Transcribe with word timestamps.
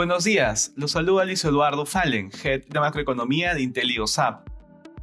Buenos 0.00 0.24
días, 0.24 0.72
los 0.76 0.92
saluda 0.92 1.26
Luis 1.26 1.44
Eduardo 1.44 1.84
Fallen, 1.84 2.30
Head 2.42 2.68
de 2.68 2.80
Macroeconomía 2.80 3.52
de 3.52 3.60
IntelioSAP. 3.60 4.48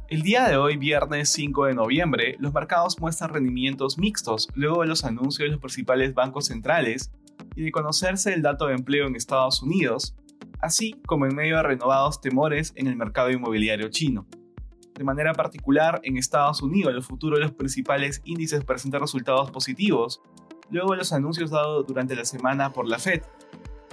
El 0.08 0.22
día 0.22 0.48
de 0.48 0.56
hoy, 0.56 0.76
viernes 0.76 1.28
5 1.28 1.66
de 1.66 1.74
noviembre, 1.74 2.34
los 2.40 2.52
mercados 2.52 2.98
muestran 2.98 3.30
rendimientos 3.30 3.96
mixtos 3.96 4.48
luego 4.56 4.80
de 4.80 4.88
los 4.88 5.04
anuncios 5.04 5.46
de 5.46 5.52
los 5.52 5.60
principales 5.60 6.14
bancos 6.14 6.46
centrales 6.46 7.12
y 7.54 7.62
de 7.62 7.70
conocerse 7.70 8.34
el 8.34 8.42
dato 8.42 8.66
de 8.66 8.74
empleo 8.74 9.06
en 9.06 9.14
Estados 9.14 9.62
Unidos, 9.62 10.16
así 10.58 11.00
como 11.06 11.26
en 11.26 11.36
medio 11.36 11.58
de 11.58 11.62
renovados 11.62 12.20
temores 12.20 12.72
en 12.74 12.88
el 12.88 12.96
mercado 12.96 13.30
inmobiliario 13.30 13.90
chino. 13.90 14.26
De 14.94 15.04
manera 15.04 15.32
particular, 15.32 16.00
en 16.02 16.16
Estados 16.16 16.60
Unidos 16.60 16.92
los 16.92 17.06
futuros 17.06 17.38
de 17.38 17.44
los 17.44 17.54
principales 17.54 18.20
índices 18.24 18.64
presentan 18.64 19.02
resultados 19.02 19.52
positivos, 19.52 20.20
luego 20.70 20.90
de 20.90 20.96
los 20.96 21.12
anuncios 21.12 21.52
dados 21.52 21.86
durante 21.86 22.16
la 22.16 22.24
semana 22.24 22.72
por 22.72 22.88
la 22.88 22.98
Fed, 22.98 23.22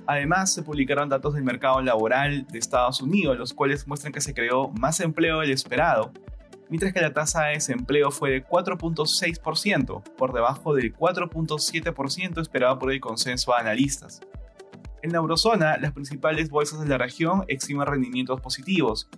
Además, 0.07 0.53
se 0.53 0.61
publicaron 0.61 1.09
datos 1.09 1.33
del 1.33 1.43
mercado 1.43 1.81
laboral 1.81 2.45
de 2.47 2.59
Estados 2.59 3.01
Unidos, 3.01 3.37
los 3.37 3.53
cuales 3.53 3.87
muestran 3.87 4.13
que 4.13 4.21
se 4.21 4.33
creó 4.33 4.69
más 4.69 4.99
empleo 4.99 5.39
del 5.39 5.51
esperado, 5.51 6.11
mientras 6.69 6.93
que 6.93 7.01
la 7.01 7.13
tasa 7.13 7.45
de 7.45 7.53
desempleo 7.53 8.11
fue 8.11 8.31
de 8.31 8.45
4.6%, 8.45 10.03
por 10.15 10.33
debajo 10.33 10.75
del 10.75 10.95
4.7% 10.95 12.41
esperado 12.41 12.77
por 12.77 12.91
el 12.91 12.99
consenso 12.99 13.51
de 13.51 13.57
analistas. 13.57 14.21
En 15.01 15.11
la 15.11 15.17
eurozona, 15.17 15.77
las 15.77 15.93
principales 15.93 16.49
bolsas 16.49 16.79
de 16.79 16.87
la 16.87 16.97
región 16.97 17.43
exhiben 17.47 17.85
rendimientos 17.85 18.41
positivos. 18.41 19.09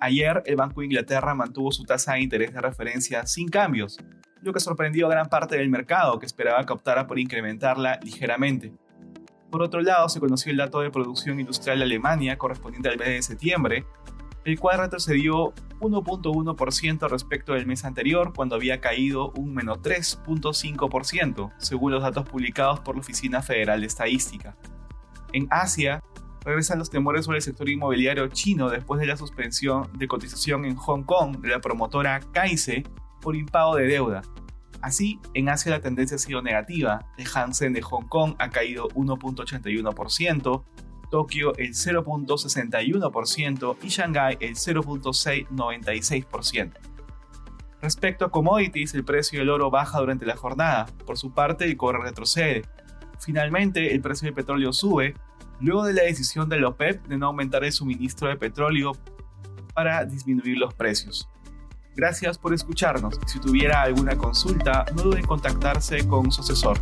Ayer, 0.00 0.42
el 0.46 0.56
Banco 0.56 0.80
de 0.80 0.86
Inglaterra 0.86 1.34
mantuvo 1.34 1.72
su 1.72 1.84
tasa 1.84 2.14
de 2.14 2.22
interés 2.22 2.52
de 2.52 2.60
referencia 2.60 3.26
sin 3.26 3.48
cambios, 3.48 3.98
lo 4.42 4.52
que 4.52 4.60
sorprendió 4.60 5.06
a 5.06 5.10
gran 5.10 5.28
parte 5.28 5.56
del 5.56 5.70
mercado 5.70 6.18
que 6.18 6.26
esperaba 6.26 6.64
que 6.64 6.72
optara 6.72 7.06
por 7.06 7.18
incrementarla 7.18 7.98
ligeramente. 8.02 8.72
Por 9.50 9.62
otro 9.62 9.80
lado, 9.80 10.08
se 10.08 10.20
conoció 10.20 10.50
el 10.50 10.58
dato 10.58 10.80
de 10.80 10.90
producción 10.90 11.38
industrial 11.38 11.78
de 11.78 11.84
Alemania 11.84 12.36
correspondiente 12.36 12.88
al 12.88 12.98
mes 12.98 13.08
de 13.08 13.22
septiembre, 13.22 13.86
el 14.44 14.58
cual 14.58 14.78
retrocedió 14.78 15.52
1.1% 15.80 17.08
respecto 17.08 17.52
del 17.52 17.66
mes 17.66 17.84
anterior, 17.84 18.32
cuando 18.34 18.54
había 18.54 18.80
caído 18.80 19.32
un 19.32 19.54
menos 19.54 19.78
3.5%, 19.78 21.52
según 21.58 21.92
los 21.92 22.02
datos 22.02 22.28
publicados 22.28 22.80
por 22.80 22.94
la 22.94 23.00
Oficina 23.00 23.42
Federal 23.42 23.80
de 23.80 23.86
Estadística. 23.86 24.56
En 25.32 25.46
Asia, 25.50 26.02
regresan 26.44 26.78
los 26.78 26.90
temores 26.90 27.24
sobre 27.24 27.38
el 27.38 27.42
sector 27.42 27.68
inmobiliario 27.68 28.28
chino 28.28 28.70
después 28.70 29.00
de 29.00 29.06
la 29.06 29.16
suspensión 29.16 29.90
de 29.98 30.06
cotización 30.06 30.64
en 30.64 30.76
Hong 30.76 31.02
Kong 31.02 31.38
de 31.40 31.48
la 31.48 31.60
promotora 31.60 32.20
Kaise 32.32 32.84
por 33.20 33.34
impago 33.34 33.74
de 33.74 33.86
deuda, 33.86 34.22
Así, 34.82 35.18
en 35.34 35.48
Asia 35.48 35.72
la 35.72 35.80
tendencia 35.80 36.16
ha 36.16 36.18
sido 36.18 36.42
negativa. 36.42 37.06
El 37.16 37.26
Hansen 37.32 37.72
de 37.72 37.82
Hong 37.82 38.08
Kong 38.08 38.34
ha 38.38 38.50
caído 38.50 38.88
1.81%, 38.90 40.64
Tokio 41.10 41.56
el 41.56 41.70
0.61% 41.70 43.76
y 43.82 43.88
Shanghai 43.88 44.36
el 44.40 44.54
0.96%. 44.54 46.72
Respecto 47.80 48.24
a 48.24 48.30
commodities, 48.30 48.94
el 48.94 49.04
precio 49.04 49.38
del 49.38 49.50
oro 49.50 49.70
baja 49.70 50.00
durante 50.00 50.26
la 50.26 50.34
jornada. 50.36 50.86
Por 51.06 51.16
su 51.18 51.32
parte, 51.32 51.66
el 51.66 51.76
cobre 51.76 51.98
retrocede. 52.02 52.62
Finalmente, 53.20 53.94
el 53.94 54.00
precio 54.00 54.26
del 54.26 54.34
petróleo 54.34 54.72
sube 54.72 55.14
luego 55.60 55.84
de 55.84 55.94
la 55.94 56.02
decisión 56.02 56.48
de 56.48 56.60
la 56.60 56.68
OPEP 56.68 57.06
de 57.06 57.18
no 57.18 57.26
aumentar 57.26 57.64
el 57.64 57.72
suministro 57.72 58.28
de 58.28 58.36
petróleo 58.36 58.92
para 59.74 60.04
disminuir 60.04 60.58
los 60.58 60.74
precios. 60.74 61.28
Gracias 61.96 62.36
por 62.36 62.52
escucharnos. 62.52 63.18
Si 63.26 63.40
tuviera 63.40 63.80
alguna 63.80 64.16
consulta, 64.16 64.84
no 64.94 65.04
duden 65.04 65.20
en 65.20 65.26
contactarse 65.26 66.06
con 66.06 66.30
su 66.30 66.42
asesor. 66.42 66.78